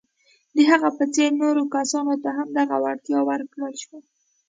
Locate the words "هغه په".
0.69-1.05